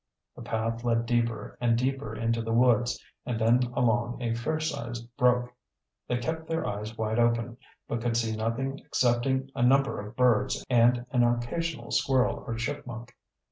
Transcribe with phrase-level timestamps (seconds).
[0.35, 5.53] The path led deeper and deeper into the woods and then along a fairsized brook.
[6.07, 10.65] They kept their eyes wide open, but could see nothing excepting a number of birds
[10.71, 13.15] and an occasional squirrel or chipmunk.